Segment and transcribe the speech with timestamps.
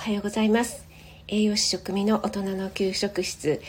[0.00, 0.86] おはようございます。
[1.28, 3.60] 栄養士食味の大人の給食室、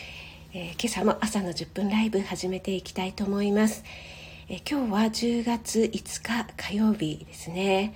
[0.54, 3.84] えー、今朝も朝の10分ライブ始めていきたいと思います、
[4.48, 7.92] えー、今日は10月5日火曜日ですね。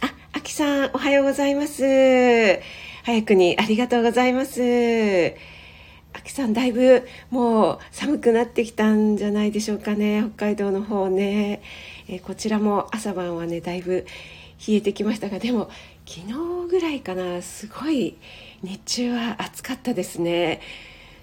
[0.00, 1.84] あ、あきさんおはようございます。
[3.04, 5.36] 早くにありがとうございます。
[6.14, 10.24] あきさんだいぶもう寒くなってきたんじゃないでしょうかね。
[10.34, 11.62] 北海道の方ね、
[12.08, 14.04] えー、こちらも朝晩はねだいぶ
[14.66, 15.70] 冷えてきましたがでも
[16.06, 18.16] 昨日ぐらいかなすごい
[18.62, 20.60] 日中は暑かったですね。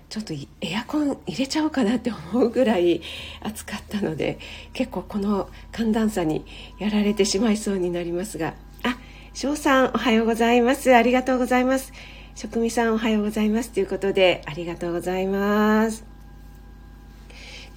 [0.10, 3.02] ちょっとエアコン入れちゃおうかなって思うぐらい
[3.42, 4.38] 暑かったので
[4.74, 6.46] 結構この寒暖差に
[6.78, 8.54] やられてしまいそうになりますが。
[8.84, 8.98] あ
[9.34, 10.94] 翔さんおはようございます。
[10.94, 11.94] ありがとうございます。
[12.36, 16.04] 職味さんおはようございますということでありがとうございます。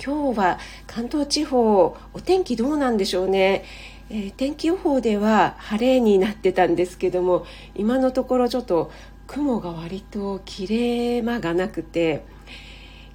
[0.05, 3.64] 今日は関東地方お天気どうなんでしょうね。
[4.09, 8.93] えー、天気予報では晴れになってたんですけども今のところちょっと
[9.27, 12.25] 雲が割と切れ間がなくて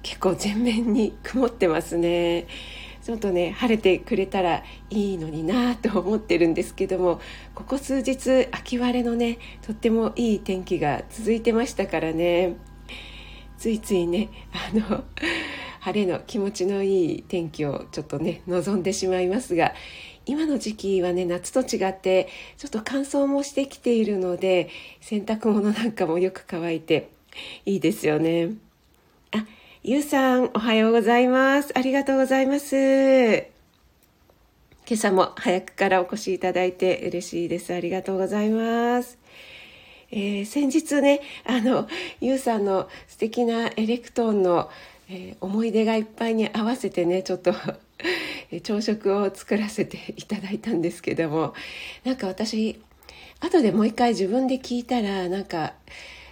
[0.02, 2.46] 結構全面に曇ってますね。
[3.02, 7.20] ちょっとね晴れてくれたらいいのになと思ってるんですけども
[7.52, 12.54] ここ数日秋晴れのねとってもいい天気が続いてましたからね。
[13.58, 15.04] ついついねあの
[15.82, 19.74] 晴れの気持ちのいい天気をちょっとね望んでしまいますが
[20.26, 24.68] 今の時期はね夏と違ってちょっと乾燥もしてきているので
[25.00, 27.10] 洗濯物なんかもよく乾いて
[27.66, 28.50] いいですよね。
[29.32, 29.44] あ
[29.82, 31.72] ゆうさんおはようございます。
[31.76, 32.76] ありがとうございます。
[34.86, 37.74] 今朝も早くからお越しいただいて嬉しいです。
[37.74, 39.18] ありがとうございます。
[40.12, 41.88] えー、先日ねあの
[42.20, 44.70] ゆうさんの素敵なエレクトーンの、
[45.08, 47.54] えー、思い出がいっぱいに合わせてねちょっと
[48.62, 51.54] 朝食を作らせていただいたんですけども
[52.04, 52.80] なんか私
[53.40, 55.74] 後でもう一回自分で聞いたらなんか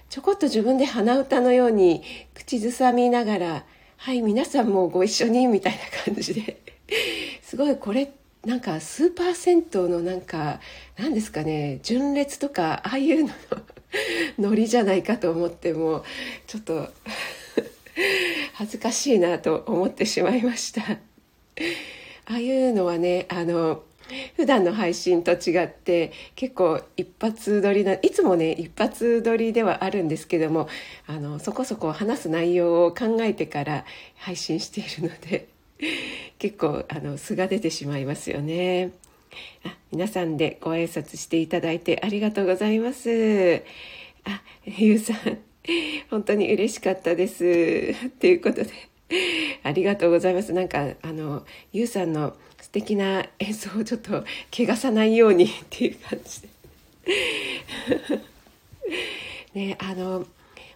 [0.09, 2.03] ちょこっと自分で鼻歌のように
[2.35, 3.65] 口ずさみながら
[3.97, 6.61] 「はい皆さんもご一緒に」みたいな感じで
[7.43, 8.13] すごいこれ
[8.45, 10.61] なんかスーパー銭湯のなんか
[10.97, 13.35] 何ですかね純烈とかああいうのの
[14.51, 16.05] ノリじゃないかと思っても
[16.47, 16.89] ちょっと
[18.61, 20.83] 恥ずかしいなと思ってしまいました。
[20.93, 23.85] ああいうのはねあの
[24.37, 30.69] 普段の配信と違って結構一発撮りないつもね一発撮りではあるんですけども
[31.07, 35.49] あのそこそこ話す内容を考えてから配信しているので
[36.39, 38.91] 結構あの素が出てしまいますよね。
[39.65, 43.63] あ皆さんでご挨拶していただいてありがとうございます。
[44.25, 45.50] あゆうさん。
[46.11, 48.71] 本当に嬉しかったですということで
[49.63, 50.53] ありがとうございます。
[50.53, 56.49] なんか、あの、ゆうさんの素敵な演奏をちょっと汚さないように っていう感じで。
[59.55, 60.27] ね、あの、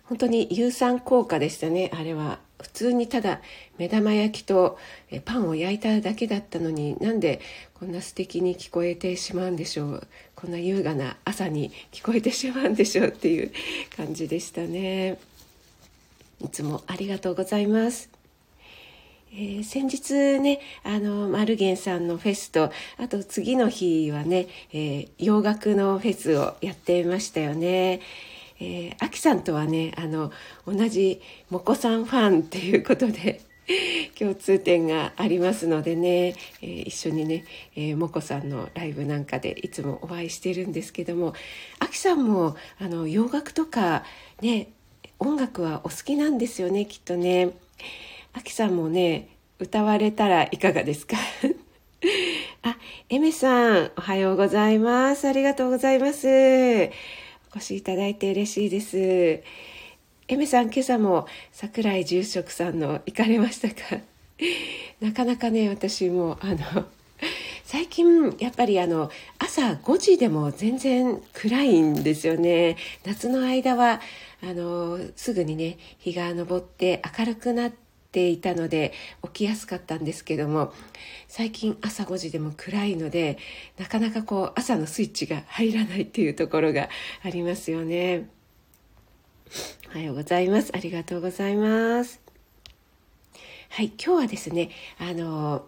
[0.05, 2.41] 本当に有酸効果でしたね、あれは。
[2.61, 3.41] 普通にただ
[3.79, 4.79] 目玉焼きと
[5.25, 7.41] パンを焼いただけだったのになんで
[7.75, 10.07] こんな素敵に聞こえてしまうんでしょう。
[10.35, 13.53] こんな優雅な朝に聞こえてしまうんでしょうっていう
[13.97, 15.19] 感じでしたね。
[16.41, 18.11] いつもありがとうございます。
[19.33, 28.01] えー、先日ねあのマルゲンさんのフェスとあと次の日はね、えー、洋楽のフェスをやってましたよね。
[28.65, 30.33] えー、アキさんとはねあの
[30.67, 31.21] 同じ
[31.51, 33.43] モコさんファンっていうことで
[34.19, 37.45] 共通点がありますのでね、えー、一緒にね、
[37.77, 41.35] えー、モコさんのライブなんかでいつもお会いしてるんですけども
[41.79, 44.05] アキさんもあの洋楽とか
[44.41, 44.69] ね
[45.19, 47.51] 音楽はお好きなんですよねきっとね。
[48.33, 51.17] あきさんもね歌われたらいかがですか？
[52.63, 52.77] あ、
[53.09, 55.27] エメさん、おはようございます。
[55.29, 56.27] ありがとうございます。
[57.55, 58.97] お越しいただいて嬉しいです。
[58.99, 64.03] エメさん、今朝も桜井住職さんの行かれましたか？
[65.01, 66.87] なかなかね、私も、あの、
[67.65, 74.01] 最近やっぱりあの朝5時でも全然暗いんですよね夏の間は
[74.43, 77.84] あのすぐにね日が昇って明るくなって
[78.15, 78.93] ていたので
[79.25, 80.73] 起きやすかったんですけども
[81.27, 83.39] 最近朝5時でも暗いので
[83.77, 86.89] なかなかこう朝のスイッチが入らないっていうところが
[87.25, 88.29] ありますよね。
[89.89, 90.71] おはようございます。
[90.75, 92.21] ありがとうございます。
[93.71, 94.71] はい今日はですね
[95.01, 95.67] あの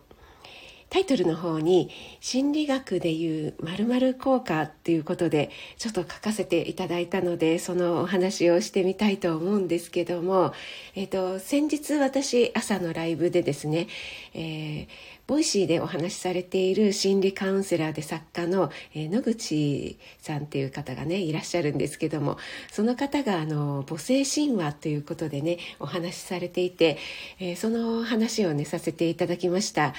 [0.97, 1.91] タイトルの方に
[2.21, 10.55] 心理学でいう〇〇効果っていうことでちょっと書かせていただいたのでそのお話をしてみたいと思うんですけども、
[10.95, 13.89] えーと、先日私朝のライブでですね、
[14.33, 14.89] えー、
[15.27, 22.39] ボイシーでお話しされている心理カウンセラーで作家の、えー、野口さんっていう方がねいらっしゃるんですけども
[22.73, 26.97] その方があの母性神話ということでねお話しされていて、
[27.39, 29.93] えー、その話をねさせていただきました。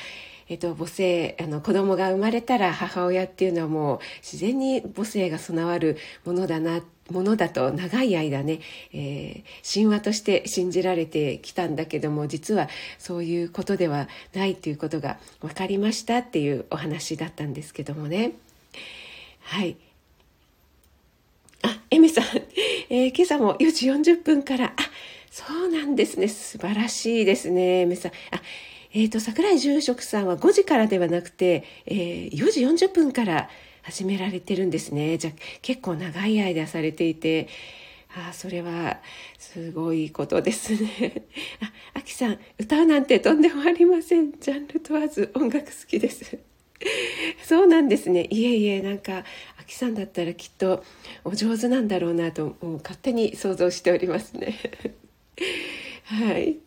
[0.49, 8.59] えっと、母性あの子供が生まれたら母親っていうのはもう自然に母性が備わるものだなものだと長い間ね、
[8.93, 12.67] えー、神話として信じられてきたんだけども実は
[12.97, 18.33] そういうことではないということが分かりましたっていうお話だったんですけどもね。
[19.41, 19.77] はい。
[21.63, 22.25] あエミさん、
[22.89, 24.75] えー、今朝も4時40分からあ
[25.31, 26.27] そうなんですね。
[26.27, 28.11] 素晴らしいですねエミさん。
[28.31, 28.41] あ
[28.93, 33.49] えっ、ー、と、桜井住職さんは5時からではなくて、えー、4時40分から
[33.83, 35.17] 始められてるんですね。
[35.17, 35.31] じゃ、
[35.61, 37.47] 結構長い間されていて、
[38.15, 38.99] ああそれは
[39.37, 41.25] すごいことですね。
[41.61, 44.31] あ、あきさん、歌うなんてとんでもありません。
[44.39, 46.39] ジャンル問わず音楽好きです。
[47.43, 48.27] そうなんですね。
[48.29, 49.23] いえいえ、なんか、
[49.57, 50.83] あきさんだったらきっと
[51.23, 54.55] お上手なんだろうなと、もう勝手に想像しておりますね。
[56.05, 56.57] はい。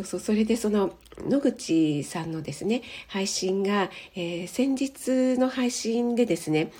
[0.00, 6.72] そうそうそれでその野口さんのですね配信が、えー、先日の配信でですね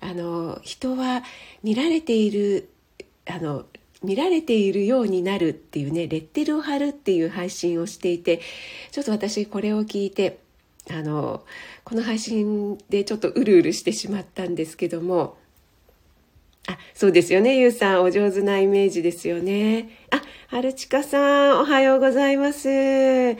[0.00, 1.22] あの人は
[1.62, 2.70] 見られている
[3.26, 3.66] あの
[4.02, 8.40] 見られているようになるっていうねレッテルを貼るっていう配信をしていて
[8.90, 10.40] ちょっと私これを聞いて
[10.90, 11.44] あの
[11.84, 15.36] この配信でちょっとうるうるしてしまったんですけども
[16.66, 18.02] あ、そうですよね、ゆうさん。
[18.02, 19.90] お上手なイメージですよね。
[20.10, 22.68] あ、はるちかさん、おはようございます。
[22.70, 23.34] あ、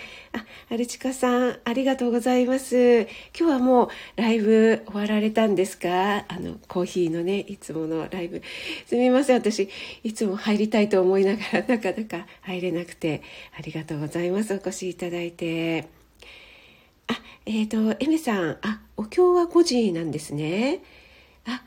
[0.68, 3.02] はるちかさん、ありがとうございます。
[3.02, 6.26] 今日はもうライブ終わられたんですか？
[6.28, 8.42] あの、コーヒーのね、いつものライブ。
[8.86, 9.70] すみません、私、
[10.02, 13.22] いつも入りたいと思いながら、 なかなか入れなくて、
[13.58, 14.52] ありがとうございます。
[14.52, 15.88] お越しいただいて。
[17.06, 20.80] あ、えっ、ー、と、エメさん、あ、お経は5時なんですね。
[21.46, 21.62] あ、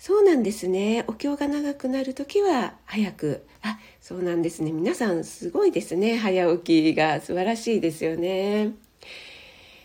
[0.00, 1.04] そうなんですね。
[1.08, 3.46] お経が長くなる時は早く。
[3.60, 4.72] あそうなんですね。
[4.72, 6.16] 皆さんすごいですね。
[6.16, 7.20] 早起きが。
[7.20, 8.72] 素晴らしいですよね。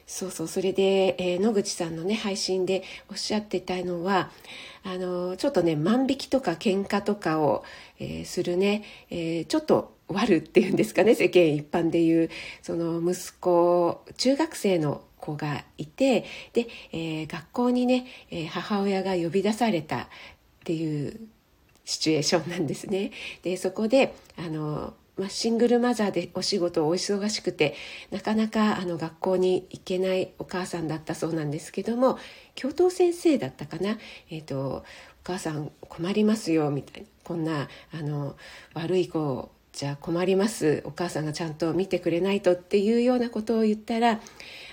[0.07, 0.47] そうそう。
[0.47, 4.31] それで、えー、野口さんのね配信でおっしゃってたのは
[4.85, 7.65] あのちょっとね万引きとか喧嘩とかを、
[7.99, 11.15] えー、するね、えー、ちょっと悪っていうんですかね。
[11.15, 12.29] 世間一般でいう
[12.61, 20.07] その息子中学生の子がいてで、えー、学校にね、えー、母親が呼び出されたっ
[20.63, 21.19] ていう
[21.83, 23.11] シチュエーションなんですね。
[23.43, 27.73] でそこであのまあ、シングルマザーでお仕事をお忙しくて
[28.11, 32.19] なかなかあの学校に行けないお母さんだったそうなんですけども
[32.53, 33.97] 教頭先生だったかな、
[34.29, 34.83] えーと、お
[35.23, 37.07] 母さん困りますよみたいな。
[37.23, 38.35] こんなあの
[38.73, 40.83] 悪い子じゃ困ります。
[40.85, 44.21] お母さんがちゃんと見てくれないとっていうようなことを言ったら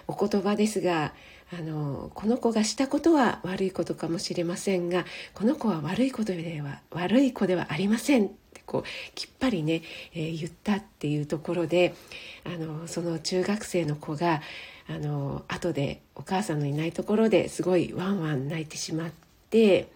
[0.08, 1.12] お言葉ですが
[1.52, 5.04] あのこの子がしたことは悪いことかもしれませんが
[5.34, 9.82] この子は悪いことでは悪い子ではありませんってこうきっぱりね、
[10.14, 11.94] えー、言ったっていうところで
[12.44, 14.40] あのその中学生の子が
[14.88, 19.10] あの後でお母さんのいないところですごいワンワン泣いてしまっ
[19.50, 19.88] て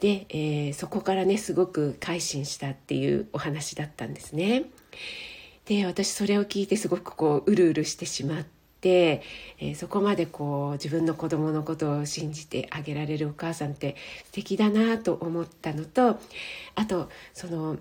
[0.00, 4.64] で、えー、そこからねすごく改心したっていうお話だったんですね。
[5.64, 16.18] で私それを聞いてすごくこううるうるしてしまって、えー、そこまでこう自分の子供のことを信じてあげられるお母さんって素敵だなと思ったのと
[16.74, 17.76] あとその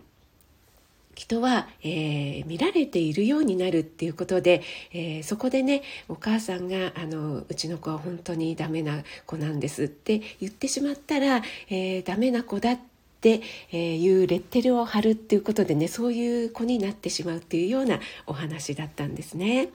[1.16, 4.62] 人は、えー、見られているようになるっていうことで、
[4.92, 12.80] えー、そこでねお母さんがあの「うちの子は本当にダメな子なんです」って言ってしまったら、えー、ダメな子だっ
[13.22, 19.70] てえいうレッテルを貼るっていうことでねそういう子になってしまうっていうようなお話だったんですね。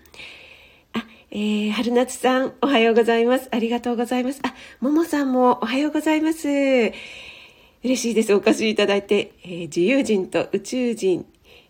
[0.93, 3.49] あ、えー、春夏さんおはようございます。
[3.51, 4.41] ありがとうございます。
[4.43, 6.49] あ、ももさんもおはようございます。
[6.49, 6.93] 嬉
[7.83, 8.35] しいです。
[8.35, 11.27] お越しいただいて、えー、自由人と宇宙人、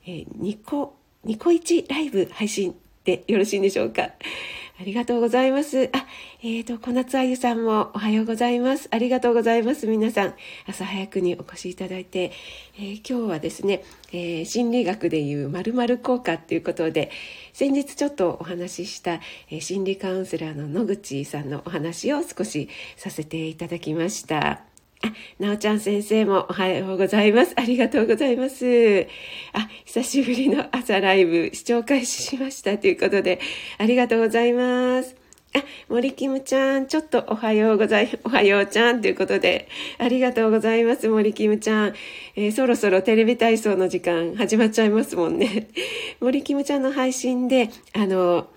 [0.07, 2.75] えー、ニコ、ニコイチライブ配信
[3.05, 4.11] でよろしいんでしょうか。
[4.81, 5.91] ありがとうございます。
[5.93, 6.07] あ、
[6.43, 8.89] えっ、ー、と、小夏あゆさんもおはようございます。
[8.91, 9.87] ありがとうございます。
[9.87, 10.35] 皆さん、
[10.67, 12.33] 朝早くにお越しいただいて、
[12.79, 17.11] えー、今日はですね、えー、心理学でいう〇〇効果っていうことで、
[17.53, 19.21] 先日ちょっとお話しした、
[19.51, 24.70] え心理カウンセラーの野口さんのお話を少しさせていただきました。
[25.03, 27.55] あ、なおちゃん先生もおはようございます。
[27.57, 29.07] ありがとうございます。
[29.55, 33.41] あ、久しぶりの朝ライブ視聴開始しましたということで、
[33.79, 35.17] ありがとうございます。
[35.55, 41.95] あ、森キムちゃん、ちょっとおはようござい、おはようちゃんということで、ありがとうございます、森キムちゃん。
[42.37, 45.69] えー、そろそろテレビ体操の時間始まっちゃいますもんね。
[46.21, 48.49] 森キムちゃんの配信で、あの、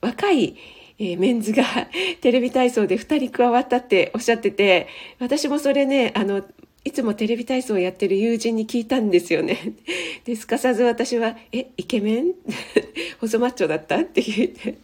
[0.00, 0.56] 若い、
[0.98, 1.64] えー、メンズが
[2.20, 4.86] テレビ体操で2人加わったっておっしゃってて、
[5.18, 6.44] 私もそれね、あの、
[6.84, 9.58] いつもテレビ体操をやってる友人に聞いたんですよね。
[10.24, 12.32] で、すかさず私は、え、イケメン？
[13.20, 13.98] 細マッチョだった？
[14.00, 14.74] って言って。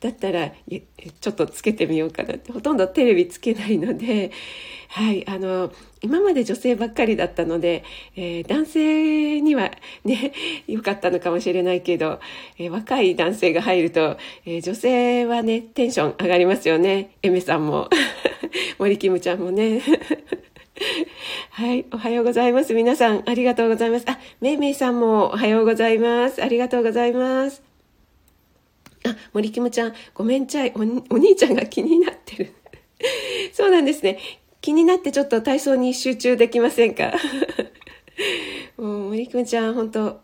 [0.00, 0.52] だったら
[1.20, 4.30] ちょっとつけてみようかなってほとんどテレビつけないので、
[4.92, 7.84] はい、あの今まで女性ばっかりだったので、
[8.16, 9.70] えー、男性には
[10.04, 10.32] ね
[10.66, 12.18] 良かったのかもしれないけど、
[12.58, 17.88] えー、若い男性が入ると、えー、女性はねテンション上がりますよねエメさんも
[18.78, 19.80] 森キムちゃんもね。
[21.50, 21.84] はい。
[21.92, 22.72] おはようございます。
[22.72, 24.06] 皆さん、ありがとうございます。
[24.08, 26.42] あ、めいめいさんもおはようございます。
[26.42, 27.62] ありがとうございます。
[29.04, 30.80] あ、森キムちゃん、ごめんちゃいお。
[31.14, 32.54] お兄ちゃんが気になってる。
[33.52, 34.18] そうなんですね。
[34.60, 37.12] 気になってちょっと体操に集中できませんか？
[38.76, 40.20] もう森くんちゃん、本 当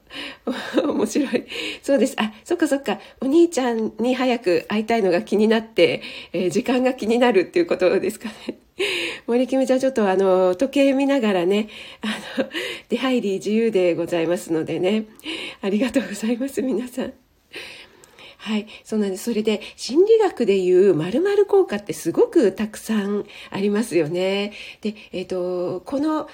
[0.83, 1.45] 面白い。
[1.83, 2.15] そうです。
[2.19, 3.01] あ、そっかそっか。
[3.21, 6.03] お兄ちゃんに早く会いたいのが気になって、
[6.33, 8.59] えー、時間が気になるっていうことですかね。
[9.27, 11.69] 森キムちゃん、ちょっとあの、時計見ながらね、
[12.03, 12.09] あ
[12.43, 12.49] の、
[12.89, 15.05] 出入り自由でございますのでね。
[15.63, 17.15] ありがとうございます、皆さん。
[18.47, 19.25] はい、そうなんです。
[19.25, 24.53] それで心理学でいう〇〇効果ってすごくたくさんありますよね。
[24.83, 26.29] で、えっ、ー、と、この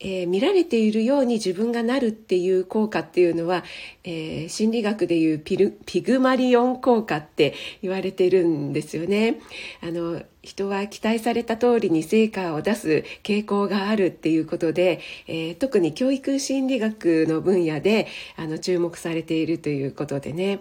[0.00, 3.64] えー、見られているように自分がなるっていう効果っていうのは、
[4.02, 9.40] えー、心理学でいうピルピグマリオン効果って言われてるんですよね。
[9.80, 20.60] あの人は期待された通りに成果を出す傾向があるっていうことで、えー、特に教育心理学の分野であの注目されているということでね。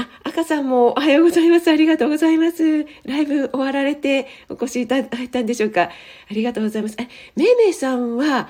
[0.00, 1.68] あ、赤さんもおはようございます。
[1.68, 2.86] ありがとうございます。
[3.04, 5.82] ライブ終わられてお越しいただいたんでしょうか。
[5.82, 5.90] あ
[6.30, 6.96] りがとうございます。
[7.00, 8.48] え、めいめいさんは、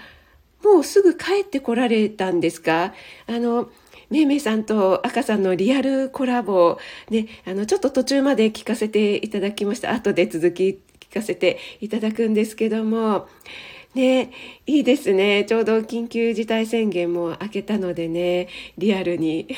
[0.62, 2.92] もうすぐ帰ってこられたんですか？
[3.26, 3.70] あの、
[4.10, 6.78] めいめいさんと赤さんのリアルコラボ、
[7.08, 9.92] ね、あの、ちょっと途中まで聞かせていただきました。
[9.92, 13.26] 後で続き聞かせていただくんですけども、
[13.94, 14.32] ね、
[14.66, 15.44] いいですね。
[15.48, 19.48] ちょうど緊急事態宣言も明けたのでね、リアルに。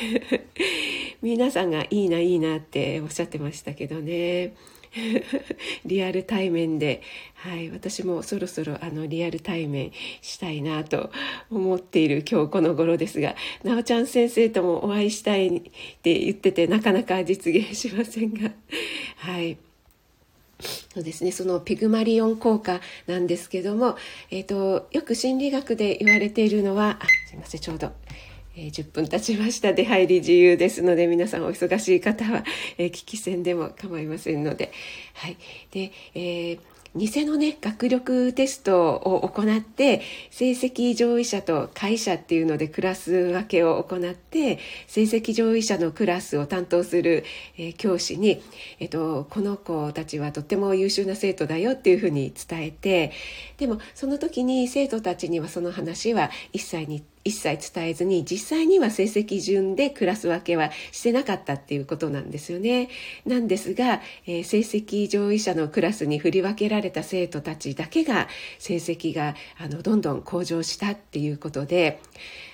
[1.22, 4.54] 皆さんがいいないいなっておっしゃってましたけどね。
[5.86, 7.02] リアル対面で、
[7.34, 11.10] はい、私もそろそろあのリアル対面したいなと
[11.50, 15.62] 思っている今日この頃ですが、なおちゃん先生ともお会いしたいっ
[16.02, 18.52] て言っててなかなか実現しませんが、
[19.16, 19.56] はい。
[20.92, 23.96] そうですね、そのピグマリオン効果なんですけども、
[24.30, 27.60] えーと、よく心理学で言われているのはあすいません。
[27.60, 27.92] ちょうど、
[28.60, 29.72] えー、10分経ちました。
[29.72, 32.44] 出入り自由ですので皆さんお忙しい方は、
[32.76, 34.70] えー、聞き戦でも構いませんので、
[35.14, 35.38] はい。
[35.70, 36.60] でえー
[36.96, 47.24] 偽のね学力テストを行って成績上位者と下位者っていうのでクラス分けを行って成績上位者のクラスを担当する、
[47.56, 48.42] えー、教師に、
[48.80, 53.12] えっと、この子たちはとっても優秀な生徒だよっていうふうに伝えて
[53.58, 62.88] でもその時に生徒たちにはその話は一切に一切伝えずに実際には成績順でクラス分けはしてなかったっていうことなんですよね。
[63.26, 72.00] なんですが、えー、成績上位者のクラスに振り分けられた生徒たちだけが成績があのどんどん向上したっていうことで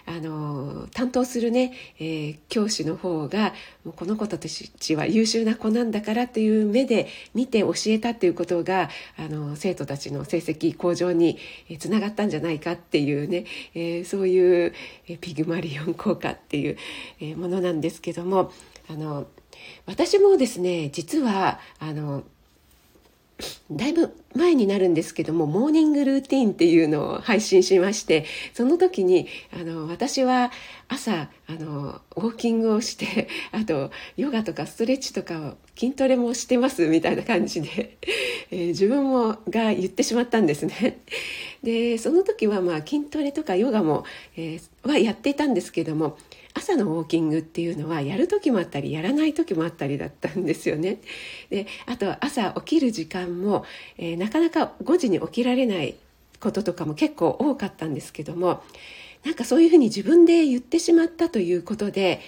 [0.06, 3.52] あの担当するね、えー、教師の方が
[3.84, 11.38] もうこの子たちは優秀な子なんだからという目で見て教えたっていうことがあの生徒たちの成績向上に
[11.78, 13.44] つながったんじゃないかっていうね、
[13.74, 14.72] えー、そういう
[15.20, 18.52] ピグマリオン効果っていうものなんですけども
[18.88, 19.26] あの
[19.86, 22.22] 私もですね実はあの
[23.70, 28.24] だいぶ前になるんですけどもモーニングルーティンっていうのを配信しまして
[28.54, 30.50] その時にあの私は
[30.88, 37.98] 朝あのウォーキングをしてあとヨガとかストレッチとか筋トレもしてますみたいな感じで、
[38.50, 41.00] えー、自分もが言ってしまったんですね。
[41.62, 44.04] でその時はまあ筋トレとかヨガも、
[44.36, 46.16] えー、はやっていたんですけども
[46.56, 51.00] 朝のウォーキングっていうのはやる時もあったりやらない時もあったりだったんですよね。
[51.50, 53.64] であと朝起きる時間も、
[53.98, 55.94] えー、なかなか5時に起きられない
[56.40, 58.62] こととかも結構多かったんですけども
[59.24, 62.20] なんかそういうふうに自分で言ってしまったということで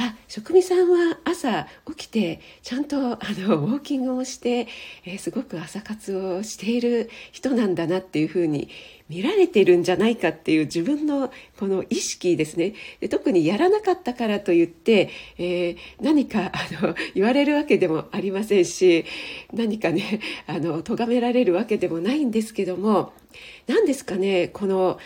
[0.00, 4.68] あ職味さんは朝起きてちゃんとあの ウォーキングをして、
[5.04, 8.68] えー、すごく朝活をしている人なんだなっていうふうに
[9.08, 12.74] 見られてるんじゃないかっていう自分のこの意識ですね。
[13.00, 19.04] で特にやらなかったからといって、えー、何かあの言われるわけでもありませんし
[19.52, 23.12] 何かねあの咎められるわけでもないんですけども
[23.66, 24.98] 何ですかねこの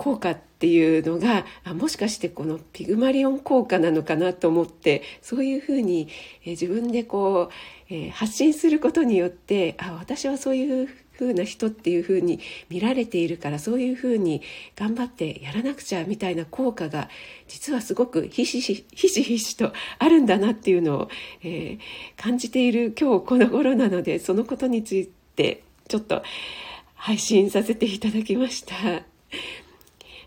[0.00, 6.08] 効果っていうのがあもしかしてこのピグマリオン効果なのかなと思ってそういうふうに、
[6.42, 7.50] え自分でこ
[7.90, 12.40] う、え、発信することによってあ私はそういうふうな人っていうふうに
[12.70, 14.40] 見られているからそういうふうに
[14.74, 17.10] 頑張ってやらなくちゃみたいな効果が
[17.46, 21.08] 実はすごくひしひしひしとあるんだなっていうのを、
[21.42, 21.78] えー、
[22.16, 26.22] 感じている今日この頃なのでそのことについてちょっと
[26.94, 28.74] 配信させていただきました。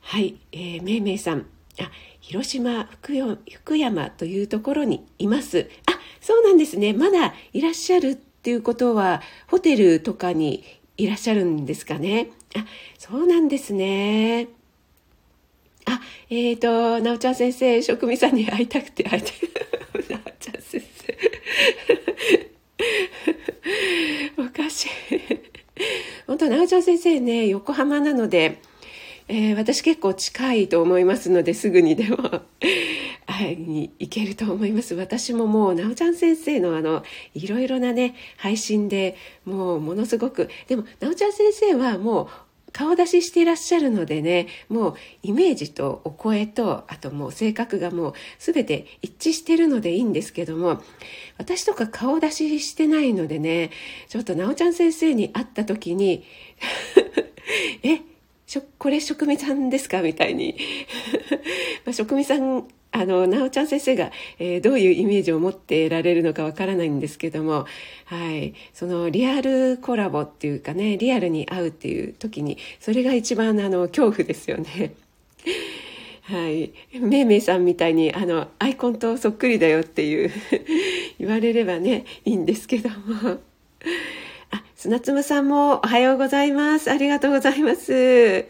[0.04, 1.46] はい、えー、めいめいさん。
[1.80, 5.70] あ、広島福よ福山というところにいます。
[5.88, 6.94] あ、そうなんですね。
[6.94, 10.64] まだいらっしゃるっていうことは、ホテルとかに
[10.98, 12.30] いらっしゃるんですかね。
[12.56, 12.66] あ、
[13.00, 14.50] そうなんですね。
[15.86, 21.18] あ、えっ、ー、と、なおちゃん先生、職味さんに会いたくて会いたくて、なおちゃん先生。
[24.38, 24.90] おかしい。
[26.28, 28.62] 本当、なおちゃん先生ね、横浜なので、
[29.36, 32.18] えー、私結構近いと思いますのですぐにでも
[33.26, 34.94] 会いに行けると思います。
[34.94, 37.02] 私ももうなおちゃん先生のあの
[37.34, 42.28] いろいろなね配信でもうものすごくでもなおちゃん先生はもう
[42.74, 50.84] 顔出ししていらっしゃるのでねもうイメージとお声とあともう性格がもう全て一致してるのでいいんですけども
[51.40, 53.72] 私とか顔出ししてないのでね
[54.10, 56.24] ちょっとなおちゃん先生に会った時に
[57.82, 58.13] え
[58.62, 60.02] これ職味さんですか？
[60.02, 60.58] みたいに
[61.86, 67.66] まあ、職味さんあの、なおちゃん先生が、えー、どういうイメージを持ってられるのかわからないんですけども、
[68.06, 74.94] はい、そのリアルコラボっていうかね、リアルに会うっていう時に、それが一番あの、恐怖ですよね。
[76.22, 76.72] はい。
[77.00, 80.32] めいめいさんみたいに、あの、アイコンとそっくりだよっていう
[81.20, 83.40] 言われればね、いいんですけども。
[84.84, 86.92] 砂粒さんもおはようございます。
[86.92, 88.46] ありがとうございます。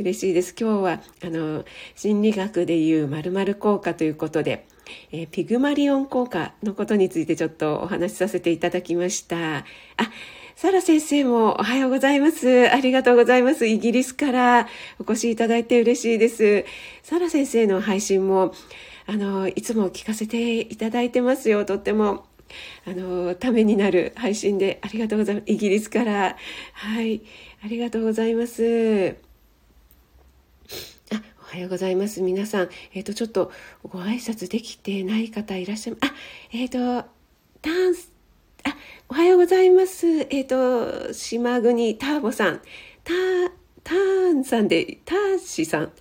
[0.00, 0.52] 嬉しいです。
[0.58, 1.64] 今日は、あの、
[1.94, 4.66] 心理学でいう〇〇効果ということで、
[5.12, 9.58] えー、ピグマリオン効果のことについてちょっとお話しさせていただきました。
[9.58, 9.64] あ、
[10.56, 12.68] サラ先生もおはようございます。
[12.68, 13.68] ありがとうございます。
[13.68, 14.66] イギリスから
[14.98, 16.64] お越しいただいて嬉しいです。
[17.04, 18.52] サラ先生の配信も、
[19.06, 21.64] あの、いつも聞かせていただいてますよ。
[21.64, 22.24] とっても
[22.86, 26.36] あのためになる配信でありがとうございますイギリスから。
[26.72, 27.22] はい。
[27.64, 29.16] ありがとうございます。
[31.12, 32.22] あおはようございます。
[32.22, 32.68] 皆さん。
[32.94, 36.14] えっ、ー、とちょっとご挨拶できてない方いらっしゃいますあ
[36.52, 37.08] えっ、ー、と
[37.62, 38.12] ダンス
[38.64, 38.76] あ
[39.08, 40.06] おはようございます。
[40.06, 42.60] えっ、ー、と島国ターボさん。
[43.04, 45.92] ターターンさんで、ターシさん、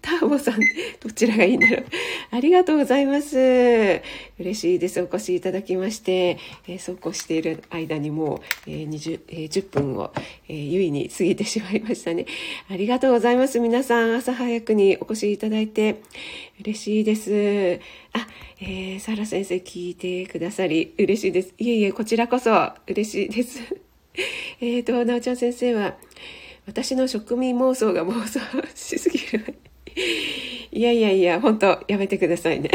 [0.00, 0.60] ターボさん、
[1.00, 1.84] どちらがいいんだろう。
[2.30, 3.36] ありがとうございます。
[4.38, 5.00] 嬉しいです。
[5.00, 10.12] お越しいただきまして、えー、そうこうしている間にもう、えー、20えー、10分を、
[10.48, 12.26] えー、優位に過ぎてしまいましたね。
[12.70, 13.58] ありがとうございます。
[13.58, 16.00] 皆さん、朝早くにお越しいただいて、
[16.60, 17.80] 嬉しいです。
[18.12, 18.24] あ、
[18.60, 21.54] えー、サラ先生聞いてくださり、嬉しいです。
[21.58, 23.58] いえいえ、こちらこそ嬉しいです。
[24.60, 25.96] えっと、なおちゃん先生は、
[26.66, 28.40] 私の職味妄想が妄想
[28.74, 29.54] しすぎる。
[30.70, 32.70] いやいやいや、本当やめてくださいね。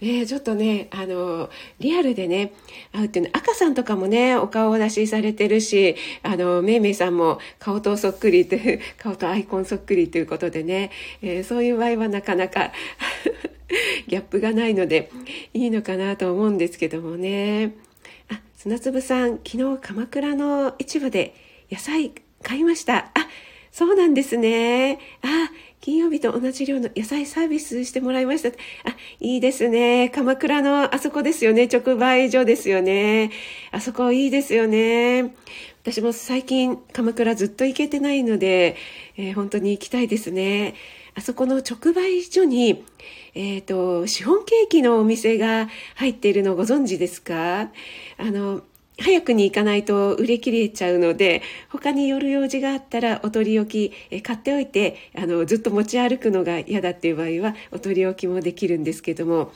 [0.00, 2.52] ね ちょっとね、あの、リアルでね、
[2.92, 10.90] 会うっていうの、赤さんとかもね、お顔を出しされてるし、あの、めいめいさんも顔とそっくりという、顔とアイコンそっくりということでね、
[11.22, 12.72] えー、そういう場合はなかなか
[14.06, 15.10] ギャップがないので、
[15.54, 17.72] いいのかなと思うんですけどもね。
[18.64, 21.34] 砂粒さん、昨日鎌倉の市場で
[21.68, 22.12] 野菜
[22.44, 23.06] 買いました。
[23.06, 23.10] あ、
[23.72, 25.00] そうなんですね。
[25.20, 28.50] あ、金曜日と同じ量の野菜サービスしてもらいました。
[28.50, 28.52] あ、
[29.18, 30.10] いいですね。
[30.10, 31.66] 鎌倉のあそこですよね。
[31.66, 33.32] 直売所ですよね。
[33.72, 35.34] あそこいいですよね。
[35.82, 38.76] 私も最近鎌倉ずっと行けてないので、
[39.16, 40.74] えー、本当に行きたいですね。
[41.14, 42.84] あそこの直売所に、
[43.34, 47.62] えっ、ー、と、シフォンケーキのお店が入っているのをご存知ですか？
[47.62, 47.70] あ
[48.18, 48.62] の、
[48.98, 59.52] 早くに行かないと売れ切れちゃうので、他に寄る用事があったらお取り置き、え買っておいて、あの、ずっと持ち歩くのが嫌だっていう場合はお取り置きもできるんですけども、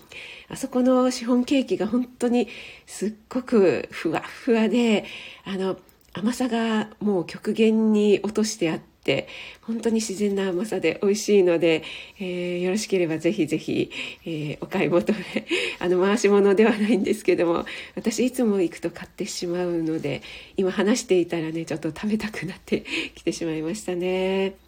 [0.49, 2.49] あそこのシフォンケーキが本当に
[2.87, 5.05] すっごくふわふわで、
[5.45, 5.79] あの、
[6.13, 9.29] 甘さがもう極限に落としてあって、って
[9.63, 11.85] 本当に自然な甘さで美味しいので、
[12.19, 13.93] えー、よろしければぜひぜひ、
[14.25, 15.19] えー、お買い求め
[15.79, 17.65] あの回し物ではないんですけども
[17.95, 20.23] 私いつも行くと買ってしまうので
[20.57, 24.66] 今話していたらねちょっと食べたくなってきてしまいましたね。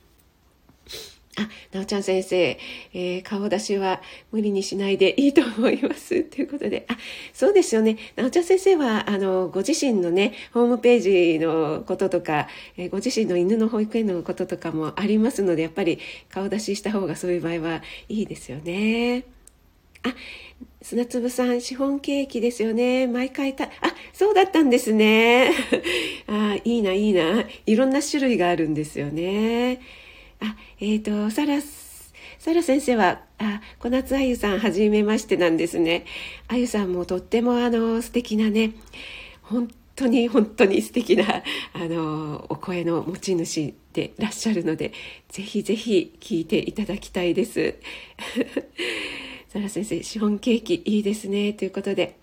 [1.39, 2.59] あ、なおちゃん先生、
[2.93, 6.25] えー、顔出しは無理にしないでいいと思います。
[6.25, 6.97] ということで、あ、
[7.33, 7.97] そうですよね。
[8.17, 19.25] なおちゃん先生は、あの、ご自身のね、ホームページのこととか、えー、ご自身の犬の保育園のこととかもありますので、やっぱり顔出しした方がそういう場合はいいですよね。
[20.03, 20.15] あ、
[20.83, 23.07] 砂粒さん、シフォンケーキですよね。
[23.07, 23.69] 毎回た、あ、
[24.13, 25.53] そうだったんですね。
[26.27, 27.45] あ、いいな、いいな。
[27.67, 29.81] いろんな種類があるんですよね。
[30.41, 31.61] あ、えっ、ー、と、サラ、
[32.39, 36.05] サラ先生は、あ、小夏あゆさん、はじめましてなんですね。
[36.49, 38.73] あゆさんもとっても、あの、素敵なね、
[39.43, 44.93] 本当に本当に素敵な、あの、お声の持ち主でいらっしゃるので、
[45.29, 47.75] ぜひぜひ聞いていただきたいです。
[49.49, 51.53] サラ先生、シフォンケーキいいですね。
[51.53, 52.17] ということで、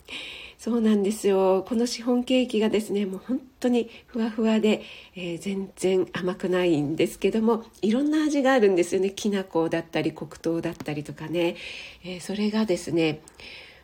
[0.65, 1.63] そうなんですよ。
[1.69, 4.82] このシフォンケーキがですね、もう本当にふわふわで、
[5.15, 9.12] えー、全然甘くないんですけども、いろんな味があるんですよね。
[9.12, 11.56] きな粉だったり、黒糖だったりとかね。
[12.04, 13.21] えー、それがですね、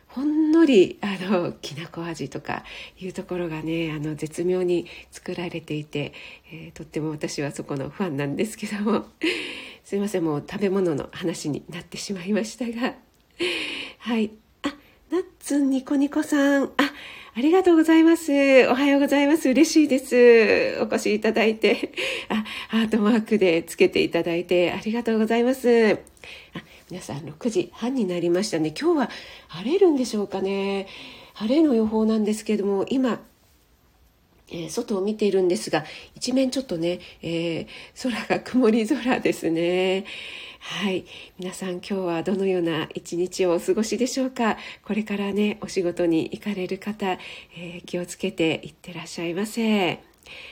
[0.08, 2.64] ほんのりあのきなこ味とか
[2.98, 6.12] いうところがねあの絶妙に作られていて、
[6.52, 9.06] えー、とっても私はそこのファンなんですけども
[9.84, 12.94] すいませんもう食べ物の話になってしまいましたが
[14.00, 14.32] はい
[15.52, 16.64] ナッツンニコニコさん。
[16.64, 16.70] あ、
[17.34, 18.32] ありがとうございます。
[18.68, 19.50] おはようございます。
[19.50, 20.80] 嬉しいです。
[20.80, 21.92] お越しいただいて。
[22.30, 25.98] あ、ハートマークでつけていただいてありがとうございます。
[26.54, 28.72] あ、皆さん6時半になりましたね。
[28.72, 29.10] 今日は
[29.48, 30.86] 晴れるんでしょうかね。
[31.34, 33.20] 晴れの予報なんですけども、今、
[34.52, 35.84] えー、外を見ているんですが、
[36.14, 40.04] 一面ちょっとね、えー、空が曇り空ですね。
[40.60, 41.04] はい。
[41.40, 44.58] 皆さん今日はどのような一日をお過ごしでしょうか？
[44.84, 47.18] これからね、お仕事に行かれる方、
[47.56, 49.94] えー、気をつけていってらっしゃいませ。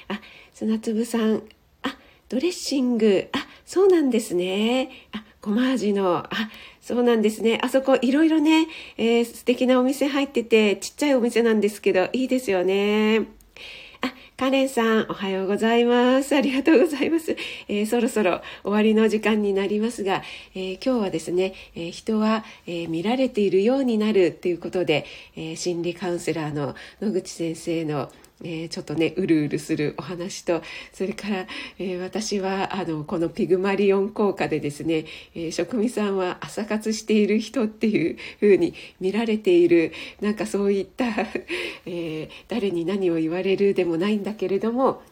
[0.09, 0.21] あ、
[0.53, 1.45] 砂粒さん、
[1.83, 1.97] あ、
[2.29, 4.91] ドレッシング、あ、そうなんですね。
[5.13, 6.29] あ、ごま味の、あ、
[6.81, 7.61] そうなんですね。
[7.63, 13.40] あそこいろいろね、えー、素敵なお店入ってて、ちっちゃいお店なんですけど、いいですよね。
[14.41, 16.35] カレンさん、おはようございます。
[16.35, 17.37] ありがとうございます。
[17.69, 20.23] えー、そろそろ終わりの時間になりますが、
[20.55, 25.05] えー、今日はですね、えー、人は、え見られているようになるということで、
[25.37, 28.11] え心理カウンセラーの野口先生の
[28.43, 31.47] ちょっとねうるうるするお話とそれから、
[31.79, 41.07] えー、私はあのこのピグマリオン効果でですね、えー、職味さんは朝活している人っていう風に見られているなんかそういった、
[41.87, 45.03] え誰に何を言われるでもないんだけれども、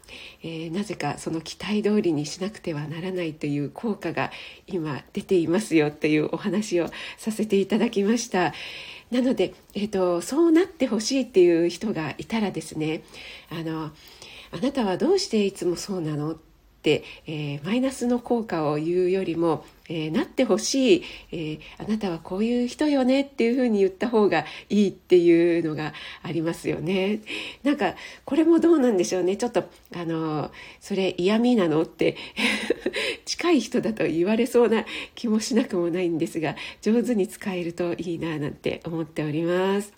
[0.42, 4.30] えなぜかその期待通りにしなくてはならないという効果が
[4.66, 8.54] 今出ていますよというお話をさせていただきました。
[9.10, 13.02] なので、えーと、そうなってほしいっていう人がいたらですね
[13.50, 13.90] あの
[14.50, 16.36] あなたはどうしていつもそうなの、
[17.26, 27.20] えー、マイナスの効果を言うよりもえー、なってほしい、えー、あなたはこういう人よねっていうふうに言った方がいいっていうのがありますよね。
[27.62, 29.64] なんかこれもどうなんでしょうねちょっと
[29.96, 32.16] あのそれ嫌味なのって
[33.24, 39.97] 近い人だと言われそうな気もしなくもないんですが上手に使えるといいななんて思っております。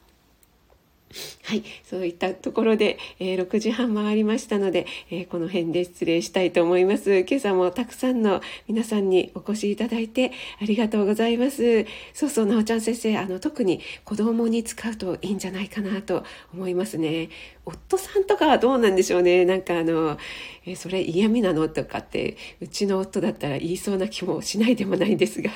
[1.42, 7.24] はい、そういったところで、えー、6時半回りましたので、えー、この辺で失礼したいと思います。
[7.28, 11.84] 今朝もたくさんの皆さんにお越しいただいてありがとうございます。
[12.14, 16.22] そうそう、なおちゃん先生、あの、特に子供に使うといいんじゃないかなと
[16.54, 17.28] 思いますね。
[17.64, 19.44] 夫さんとかはどうなんでしょうね。
[19.44, 20.16] なんかあの、
[20.64, 25.50] えー、それ嫌味なのとかって、うちの夫だったら言いそうな気もしないでもないんですが。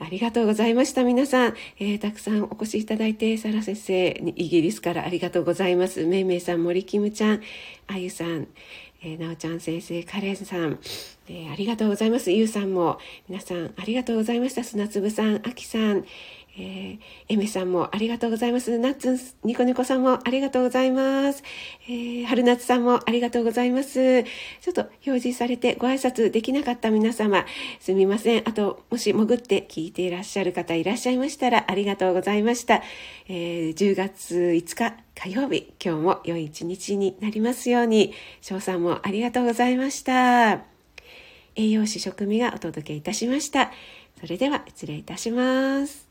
[0.00, 1.54] ありがとうございました、皆さん。
[1.78, 6.04] えー、たくさんお越しいただいて、サラ先生、イギリスからありがとうございます。
[6.06, 7.42] めいめいさん、森キムちゃん、
[7.88, 8.46] あゆさん、
[9.02, 10.78] えー、なおちゃん先生、カレンさん、
[11.28, 12.30] えー、ありがとうございます。
[12.30, 14.62] ゆうさんも、皆さん、ありがとうございました。
[14.62, 16.04] 砂粒さん、あきさん、
[16.56, 18.78] えー、エメさんもありがとうございます。
[18.78, 21.42] ナッツ、ニコニコさんもありがとうございます。
[21.88, 24.24] えー、春夏さんもありがとうございます。
[24.24, 27.44] ちょっと表示されてご挨拶できなかった皆様、
[27.80, 28.48] すみません。
[28.48, 32.82] あと、もし潜って聞いていらっしゃる方いらっしゃいましたらありがとうございました。
[33.28, 40.60] えー、10月5日火曜日、今日も良い一日になりますように、翔さんもありがとうございました。
[41.56, 43.72] 栄養士食味がお届けいたしました。
[44.20, 46.07] それでは失礼いたします。